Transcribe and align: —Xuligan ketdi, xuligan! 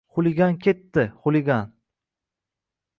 —Xuligan 0.17 0.57
ketdi, 0.67 1.05
xuligan! 1.25 1.71